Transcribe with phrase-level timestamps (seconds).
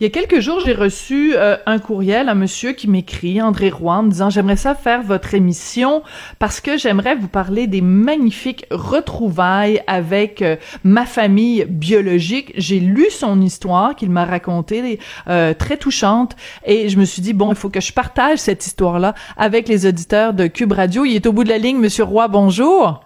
[0.00, 3.68] Il y a quelques jours, j'ai reçu euh, un courriel, un monsieur qui m'écrit, André
[3.68, 6.04] Roy, en me disant j'aimerais ça faire votre émission
[6.38, 12.52] parce que j'aimerais vous parler des magnifiques retrouvailles avec euh, ma famille biologique.
[12.54, 17.32] J'ai lu son histoire qu'il m'a racontée, euh, très touchante, et je me suis dit
[17.32, 21.06] bon, il faut que je partage cette histoire-là avec les auditeurs de Cube Radio.
[21.06, 22.28] Il est au bout de la ligne, Monsieur Roy.
[22.28, 23.00] Bonjour.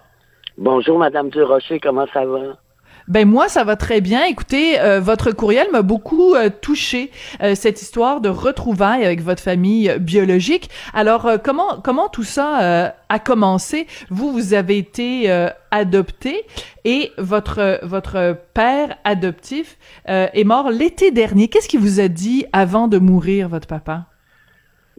[0.59, 2.59] Bonjour, Madame Durocher, comment ça va?
[3.07, 4.23] Ben moi ça va très bien.
[4.25, 7.11] Écoutez, euh, votre courriel m'a beaucoup euh, touché
[7.41, 10.69] euh, cette histoire de retrouvailles avec votre famille biologique.
[10.93, 13.87] Alors comment comment tout ça a commencé?
[14.09, 15.29] Vous vous avez été
[15.71, 16.45] adopté
[16.85, 21.47] et votre votre père adoptif est mort l'été dernier.
[21.47, 24.05] Qu'est-ce qu'il vous a dit avant de mourir votre papa?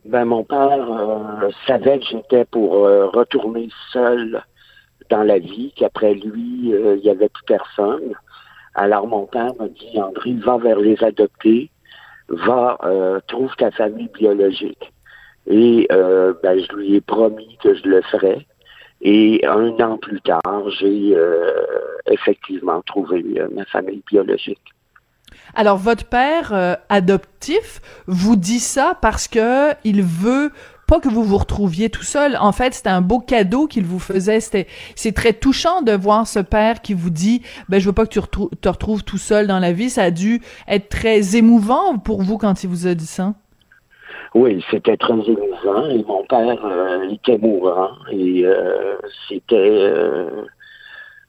[0.04, 0.86] Ben mon père
[1.66, 4.42] savait que j'étais pour retourner seul
[5.10, 8.14] dans la vie, qu'après lui, euh, il n'y avait plus personne.
[8.74, 11.70] Alors mon père m'a dit, André, va vers les adoptés,
[12.28, 14.92] va, euh, trouve ta famille biologique.
[15.46, 18.46] Et euh, ben, je lui ai promis que je le ferais.
[19.02, 21.14] Et un an plus tard, j'ai
[22.06, 23.22] effectivement trouvé
[23.54, 24.62] ma famille biologique.
[25.54, 30.52] Alors votre père adoptif vous dit ça parce que il veut
[30.86, 32.36] pas que vous vous retrouviez tout seul.
[32.40, 34.40] En fait, c'était un beau cadeau qu'il vous faisait.
[34.40, 38.06] C'était, c'est très touchant de voir ce père qui vous dit, ben, je veux pas
[38.06, 38.20] que tu
[38.60, 39.90] te retrouves tout seul dans la vie.
[39.90, 43.34] Ça a dû être très émouvant pour vous quand il vous a dit ça.
[44.34, 48.96] Oui, c'était très émouvant et mon père euh, était mourant et euh,
[49.28, 50.42] c'était, euh,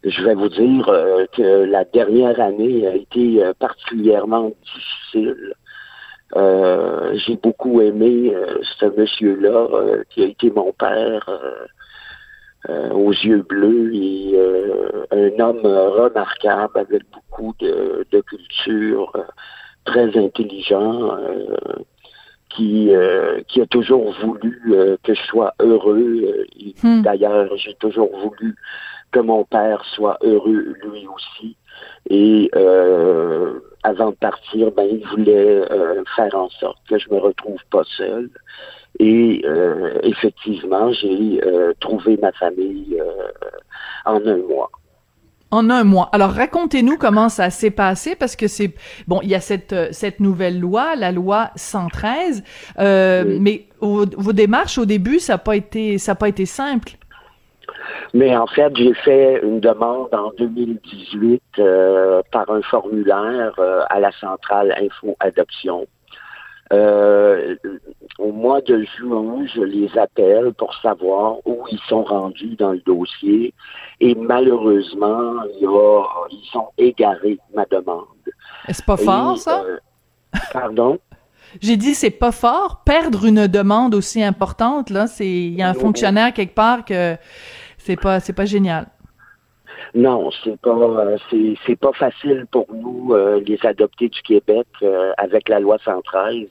[0.04, 0.86] je vais vous dire
[1.34, 5.54] que la dernière année a été particulièrement difficile
[6.34, 11.30] j'ai beaucoup aimé euh, ce monsieur-là euh, qui a été mon père
[12.68, 14.35] aux yeux bleus et
[15.12, 19.14] un homme remarquable avec beaucoup de, culture,
[19.85, 21.16] très intelligent,
[22.50, 22.90] qui,
[23.47, 26.47] qui a toujours voulu que je sois heureux.
[26.81, 27.03] Hmm.
[27.03, 28.56] D'ailleurs, j'ai toujours voulu
[29.12, 31.56] que mon père soit heureux lui aussi.
[32.09, 37.18] Et euh, avant de partir, ben, il voulait euh, faire en sorte que je me
[37.18, 38.30] retrouve pas seul.
[39.00, 41.41] Et euh, effectivement, j'ai
[41.80, 43.02] trouvé ma famille
[44.06, 44.72] en un mois.
[45.52, 46.09] En un mois.
[46.12, 48.74] Alors racontez-nous comment ça s'est passé parce que c'est
[49.08, 52.44] bon, il y a cette cette nouvelle loi, la loi 113,
[52.78, 56.97] mais vos démarches au début, ça n'a pas été ça a pas été simple.
[58.14, 64.00] Mais en fait, j'ai fait une demande en 2018 euh, par un formulaire euh, à
[64.00, 65.88] la centrale Info Adoption.
[66.74, 67.56] Euh,
[68.18, 72.80] au mois de juin, je les appelle pour savoir où ils sont rendus dans le
[72.80, 73.54] dossier
[74.00, 78.06] et malheureusement, ils sont égarés ma demande.
[78.68, 79.64] C'est pas fort, ça?
[80.52, 80.98] pardon?
[81.62, 85.70] J'ai dit c'est pas fort perdre une demande aussi importante là, c'est il y a
[85.70, 87.16] un fonctionnaire quelque part que
[87.85, 88.88] c'est pas, c'est pas génial.
[89.94, 95.13] Non, c'est pas, euh, c'est, pas facile pour nous, euh, les adoptés du Québec, euh,
[95.18, 96.47] avec la loi 113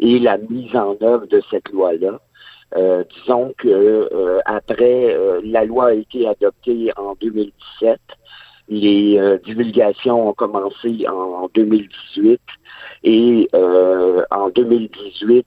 [0.00, 2.18] et la mise en œuvre de cette loi-là.
[3.14, 4.08] disons que
[4.46, 8.00] après la loi a été adoptée en 2017,
[8.68, 12.40] les divulgations ont commencé en, 2018
[13.04, 13.48] et
[14.30, 15.46] en 2018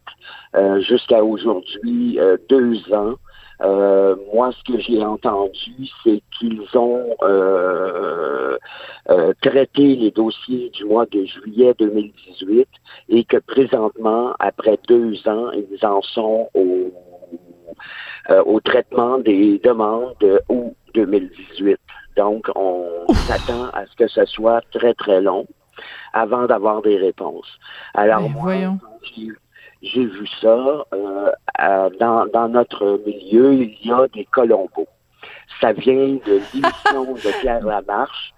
[0.82, 3.16] jusqu'à aujourd'hui deux ans
[3.62, 8.58] euh, moi, ce que j'ai entendu, c'est qu'ils ont euh,
[9.10, 12.68] euh, traité les dossiers du mois de juillet 2018
[13.10, 16.92] et que présentement, après deux ans, ils en sont au,
[18.46, 21.78] au traitement des demandes de août 2018.
[22.18, 25.46] Donc, on s'attend à ce que ce soit très, très long
[26.14, 27.60] avant d'avoir des réponses.
[27.94, 28.80] Alors, ben, voyons
[29.86, 30.86] j'ai vu ça.
[30.94, 34.88] Euh, dans, dans, notre milieu, il y a des Colombos.
[35.62, 38.34] Ça vient de l'émission de Pierre Lamarche.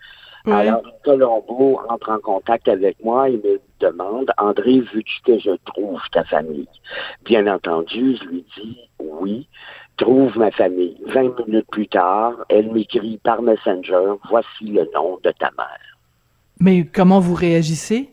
[0.45, 5.99] Alors, Colombo entre en contact avec moi et me demande, André, veux-tu que je trouve
[6.13, 6.69] ta famille?
[7.25, 9.49] Bien entendu, je lui dis oui,
[9.97, 10.95] trouve ma famille.
[11.07, 15.97] Vingt minutes plus tard, elle m'écrit par Messenger, voici le nom de ta mère.
[16.61, 18.09] Mais comment vous réagissez?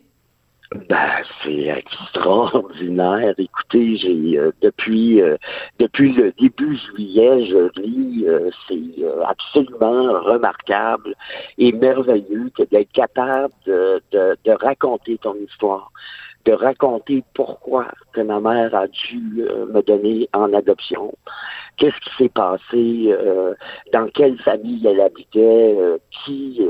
[0.89, 3.33] Ben, c'est extraordinaire.
[3.37, 5.37] Écoutez, j'ai euh, depuis euh,
[5.79, 11.15] depuis le début juillet, je lis, euh, c'est absolument remarquable
[11.57, 15.91] et merveilleux que d'être capable de, de, de, raconter ton histoire,
[16.43, 21.13] de raconter pourquoi que ma mère a dû me donner en adoption,
[21.77, 23.15] qu'est-ce qui s'est passé,
[23.93, 25.77] dans quelle famille elle habitait,
[26.25, 26.61] qui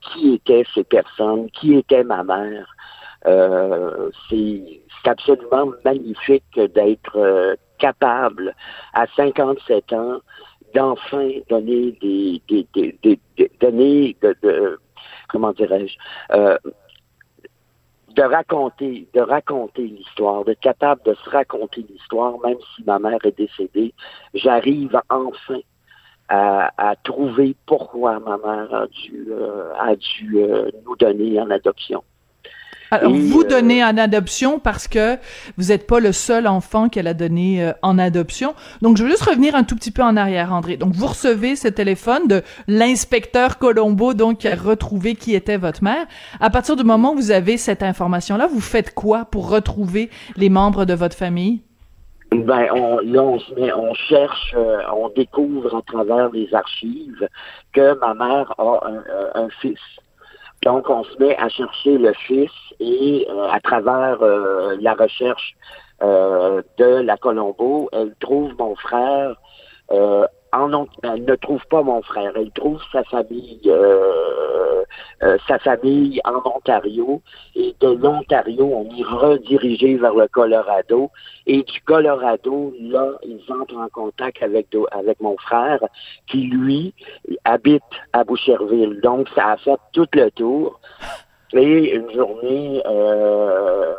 [0.00, 2.74] qui étaient ces personnes, qui était ma mère?
[3.26, 8.54] Euh, c'est absolument magnifique d'être euh, capable
[8.94, 10.20] à 57 ans
[10.74, 13.20] d'enfin donner des, des,
[13.60, 14.78] donner de,
[15.28, 15.96] comment dirais-je
[16.32, 16.56] euh,
[18.14, 23.24] de raconter, de raconter l'histoire, d'être capable de se raconter l'histoire, même si ma mère
[23.24, 23.94] est décédée,
[24.34, 25.60] j'arrive enfin
[26.28, 28.74] à, trouver pourquoi ma mère
[29.78, 30.38] a dû,
[30.84, 32.02] nous donner en adoption.
[32.90, 35.16] Alors, vous euh, donnez en adoption parce que
[35.56, 38.54] vous n'êtes pas le seul enfant qu'elle a donné euh, en adoption.
[38.82, 40.76] Donc, je veux juste revenir un tout petit peu en arrière, André.
[40.76, 45.84] Donc, vous recevez ce téléphone de l'inspecteur Colombo, donc, qui a retrouvé qui était votre
[45.84, 46.06] mère.
[46.40, 50.48] À partir du moment où vous avez cette information-là, vous faites quoi pour retrouver les
[50.48, 51.60] membres de votre famille?
[52.32, 57.28] Ben, on, là, on, se met, on cherche, euh, on découvre à travers les archives
[57.72, 58.80] que ma mère a
[59.34, 59.78] un fils.
[60.62, 65.54] Donc, on se met à chercher le fils et euh, à travers euh, la recherche
[66.02, 69.36] euh, de la Colombo, elle trouve mon frère
[70.52, 73.72] en elle ne trouve pas mon frère, elle trouve sa famille,
[75.22, 77.22] euh, sa famille en Ontario,
[77.54, 81.10] et de l'Ontario, on est redirigé vers le Colorado,
[81.46, 85.80] et du Colorado, là, ils entrent en contact avec avec mon frère,
[86.26, 86.94] qui lui
[87.44, 87.82] habite
[88.12, 89.00] à Boucherville.
[89.02, 90.80] Donc, ça a fait tout le tour.
[91.52, 93.94] Et une journée, euh,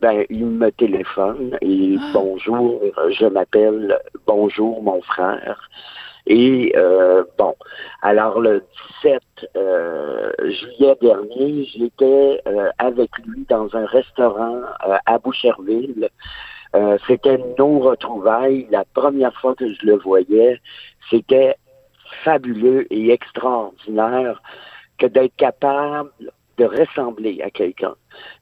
[0.00, 2.10] ben, il me téléphone et ah.
[2.14, 2.80] bonjour,
[3.10, 5.68] je m'appelle bonjour mon frère.
[6.26, 7.54] Et euh, bon,
[8.00, 8.64] alors le
[9.02, 9.22] 17
[9.56, 14.60] euh, juillet dernier, j'étais euh, avec lui dans un restaurant
[15.06, 16.08] à Boucherville.
[17.06, 18.66] c'était nos retrouvailles.
[18.70, 20.60] La première fois que je le voyais,
[21.10, 21.56] c'était
[22.24, 24.40] fabuleux et extraordinaire
[24.98, 26.10] que d'être capable
[26.58, 27.94] de ressembler à quelqu'un.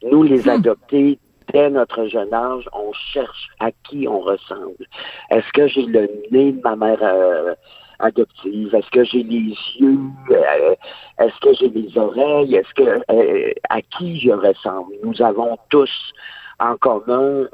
[0.03, 0.50] Nous, les hmm.
[0.50, 1.19] adoptés,
[1.52, 4.87] dès notre jeune âge, on cherche à qui on ressemble.
[5.31, 7.55] Est-ce que j'ai le nez de ma mère euh,
[7.99, 8.75] adoptive?
[8.75, 9.99] Est-ce que j'ai les yeux?
[10.31, 10.75] Euh,
[11.19, 12.55] est-ce que j'ai les oreilles?
[12.55, 14.94] Est-ce que euh, à qui je ressemble?
[15.02, 16.12] Nous avons tous
[16.58, 17.47] en commun,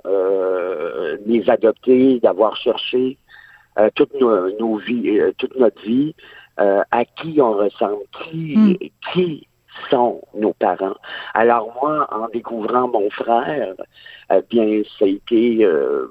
[1.27, 3.17] les adoptés, d'avoir cherché
[3.95, 6.13] toute nos, vies, toute notre vie,
[6.57, 8.77] à qui on ressemble, qui, hmm.
[9.13, 9.47] qui
[9.91, 10.97] sont nos parents.
[11.35, 13.75] Alors moi, en découvrant mon frère,
[14.33, 16.07] eh bien, ça a été, euh,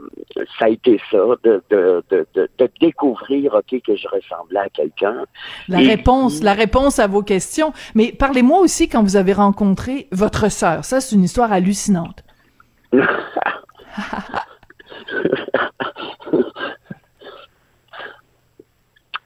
[0.57, 5.25] ça a été ça, de, de, de, de, découvrir, ok, que je ressemblais à quelqu'un.
[5.67, 7.73] La réponse, la réponse à vos questions.
[7.93, 10.85] Mais parlez-moi aussi quand vous avez rencontré votre sœur.
[10.85, 12.23] Ça, c'est une histoire hallucinante.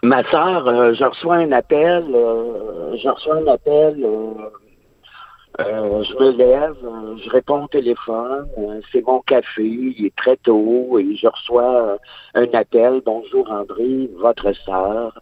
[0.09, 6.31] Ma sœur, euh, je reçois un appel, euh, je reçois un appel, euh, je me
[6.31, 6.77] lève,
[7.23, 8.47] je réponds au téléphone,
[8.91, 11.99] c'est mon café, il est très tôt et je reçois
[12.33, 13.03] un appel.
[13.05, 15.21] Bonjour André, votre sœur,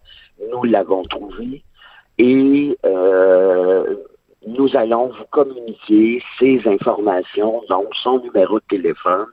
[0.53, 1.65] nous l'avons trouvée
[2.17, 2.77] et
[4.47, 9.27] nous allons vous communiquer ces informations, donc son numéro de téléphone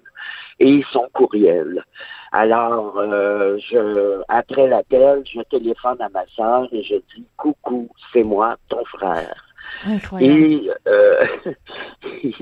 [0.59, 1.85] et son courriel.
[2.37, 8.25] Alors, euh, je, après l'appel, je téléphone à ma soeur et je dis coucou, c'est
[8.25, 9.37] moi, ton frère.
[10.19, 11.25] Et, euh,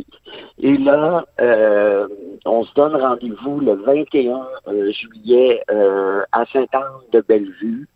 [0.59, 2.09] et là, euh,
[2.47, 4.47] on se donne rendez-vous le 21
[4.93, 7.87] juillet à Sainte-Anne-de-Bellevue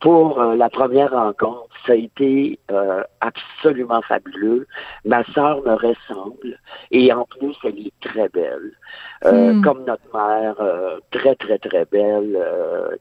[0.00, 4.66] pour euh, la première rencontre, ça a été euh, absolument fabuleux.
[5.04, 6.58] Ma sœur me ressemble
[6.90, 8.72] et en plus, elle est très belle.
[9.24, 9.62] Euh, hmm.
[9.62, 10.56] Comme notre mère,
[11.10, 12.38] très, très, très belle.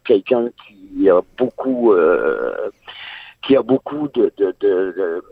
[0.06, 1.94] Quelqu'un qui a beaucoup
[3.42, 5.24] qui a beaucoup de, de, de,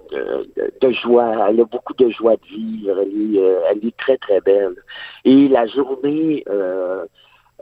[0.82, 4.39] de, joie, elle a beaucoup de joie de vivre, elle est, elle est très, très
[4.41, 4.75] belle.
[5.25, 6.43] Et la journée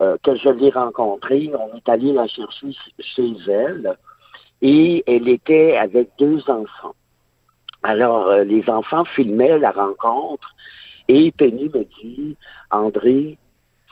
[0.01, 3.95] euh, que je l'ai rencontrée, on est allé la chercher chez elle
[4.61, 6.95] et elle était avec deux enfants.
[7.83, 10.55] Alors, euh, les enfants filmaient la rencontre
[11.07, 12.35] et Penny me dit,
[12.71, 13.37] André,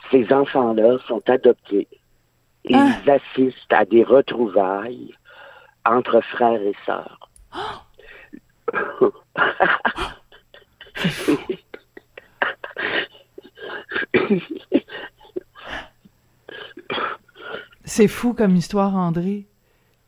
[0.10, 1.88] ces enfants-là sont adoptés.
[2.66, 3.13] Ils ah.
[3.13, 5.13] assistent à des retrouvailles
[5.86, 7.30] entre frères et sœurs.
[18.00, 19.46] C'est fou comme histoire, André.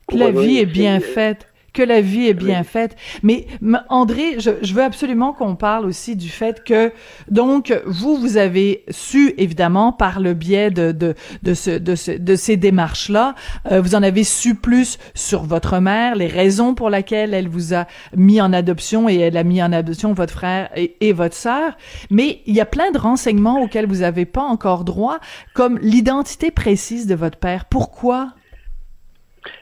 [0.08, 2.96] Que la vie est bien faite que la vie est bien faite.
[3.24, 3.48] Mais
[3.90, 6.92] André, je, je veux absolument qu'on parle aussi du fait que
[7.30, 12.12] donc vous vous avez su évidemment par le biais de de de, ce, de, ce,
[12.12, 13.36] de ces démarches là,
[13.72, 17.74] euh, vous en avez su plus sur votre mère, les raisons pour lesquelles elle vous
[17.74, 17.86] a
[18.16, 21.78] mis en adoption et elle a mis en adoption votre frère et, et votre sœur.
[22.10, 25.20] Mais il y a plein de renseignements auxquels vous n'avez pas encore droit,
[25.54, 27.66] comme l'identité précise de votre père.
[27.66, 28.34] Pourquoi?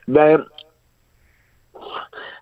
[0.08, 0.44] Ben,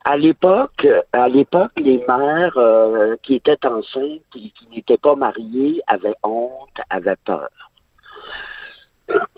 [0.08, 5.82] à l'époque, à l'époque, les mères euh, qui étaient enceintes et qui n'étaient pas mariées
[5.86, 7.50] avaient honte, avaient peur.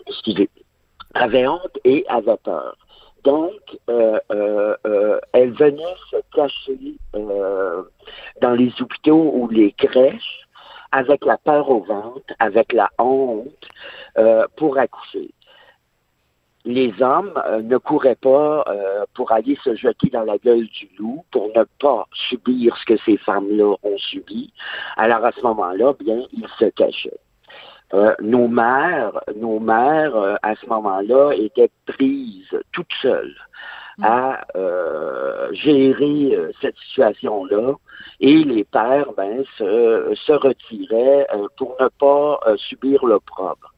[0.06, 0.50] Excusez.
[1.16, 2.78] Avaient honte et avaient peur.
[3.24, 10.48] Donc, euh, euh, elles venaient se cacher dans les hôpitaux ou les crèches
[10.92, 13.68] avec la peur au ventre, avec la honte
[14.56, 15.32] pour accoucher
[16.70, 20.88] les hommes euh, ne couraient pas euh, pour aller se jeter dans la gueule du
[21.00, 24.54] loup, pour ne pas subir ce que ces femmes-là ont subi.
[24.96, 27.20] Alors à ce moment-là, bien, ils se cachaient.
[27.96, 33.36] Euh, nos mères, nos mères, à ce moment-là, étaient prises toutes seules
[33.98, 34.04] mm.
[34.04, 34.42] à
[35.54, 37.74] gérer cette situation-là
[38.20, 41.26] et les pères ben, se, se retiraient
[41.58, 43.74] pour ne pas subir l'opprobre.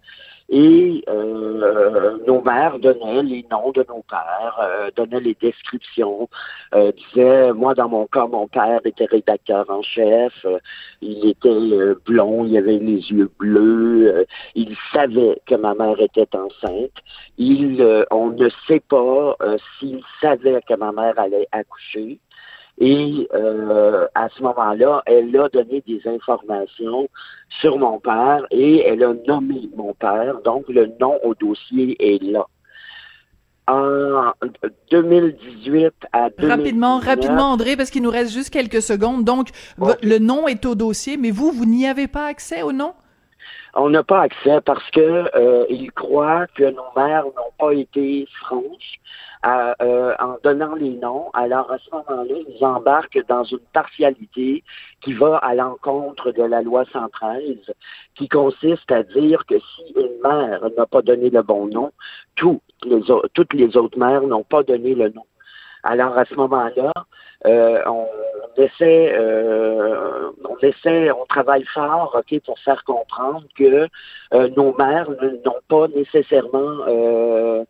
[0.54, 6.28] Et euh, nos mères donnaient les noms de nos pères, euh, donnaient les descriptions,
[6.76, 10.60] euh, disaient, moi dans mon cas, mon père était rédacteur en chef, euh,
[11.02, 16.36] il était euh, blond, il avait les yeux bleus, il savait que ma mère était
[16.36, 16.98] enceinte.
[17.38, 19.38] Il, on ne sait pas
[19.80, 22.20] s'il savait que ma mère allait accoucher.
[22.80, 27.10] Et euh, à ce moment-là, elle a donné des informations
[27.62, 30.42] sur mon père et elle a nommé mon père.
[30.44, 32.46] Donc, le nom au dossier est là.
[33.68, 34.34] En
[34.90, 39.24] 2018 à 2019, Rapidement, rapidement, André, parce qu'il nous reste juste quelques secondes.
[39.24, 39.50] Donc,
[40.02, 42.94] le nom est au dossier, mais vous, vous n'y avez pas accès au nom?
[43.74, 48.28] On n'a pas accès parce que euh, ils croient que nos mères n'ont pas été
[48.42, 49.00] franches
[49.46, 51.30] euh, en donnant les noms.
[51.34, 54.64] Alors à ce moment-là, ils embarquent dans une partialité
[55.02, 57.74] qui va à l'encontre de la loi 113,
[58.16, 61.92] qui consiste à dire que si une mère n'a pas donné le bon nom,
[62.36, 63.02] toutes les,
[63.34, 65.26] toutes les autres mères n'ont pas donné le nom.
[65.84, 66.92] Alors à ce moment-là,
[67.46, 68.08] euh, on
[68.58, 73.88] essaie, euh, on essaie, on travaille fort, ok, pour faire comprendre que
[74.34, 77.66] euh, nos mères n'ont pas nécessairement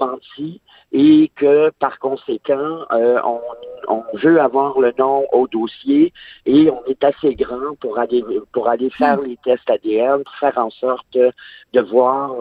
[0.00, 0.60] menti
[0.92, 3.40] et que par conséquent, on,
[3.88, 6.12] on, veut avoir le nom au dossier
[6.46, 9.26] et on est assez grand pour aller pour aller faire hmm.
[9.26, 12.32] les tests ADN, pour faire en sorte de voir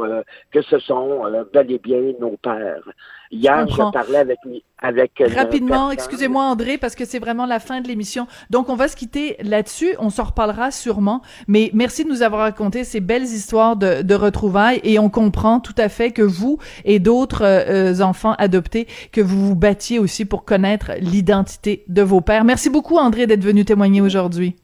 [0.51, 1.23] que ce sont
[1.53, 2.87] bel et bien nos pères.
[3.29, 4.39] Hier, je, parlais avec
[4.79, 5.91] avec rapidement.
[5.91, 8.27] Excusez-moi André, parce que c'est vraiment la fin de l'émission.
[8.49, 9.95] Donc on va se quitter là-dessus.
[9.99, 11.21] On s'en reparlera sûrement.
[11.47, 15.59] Mais merci de nous avoir raconté ces belles histoires de, de retrouvailles et on comprend
[15.59, 20.25] tout à fait que vous et d'autres euh, enfants adoptés que vous vous battiez aussi
[20.25, 22.43] pour connaître l'identité de vos pères.
[22.43, 24.55] Merci beaucoup André d'être venu témoigner aujourd'hui.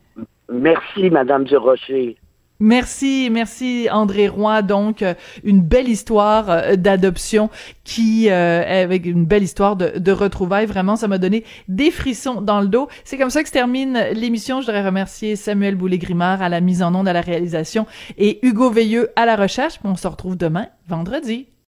[0.51, 2.17] Merci Madame Durocher.
[2.59, 4.61] Merci, merci André Roy.
[4.61, 7.49] Donc, euh, une belle histoire euh, d'adoption
[7.83, 10.65] qui, euh, avec une belle histoire de, de retrouvailles.
[10.65, 12.87] Vraiment, ça m'a donné des frissons dans le dos.
[13.03, 14.61] C'est comme ça que se termine l'émission.
[14.61, 17.85] Je voudrais remercier Samuel Boulay-Grimard à la mise en onde, à la réalisation
[18.17, 19.79] et Hugo Veilleux à la recherche.
[19.83, 21.47] On se retrouve demain, vendredi.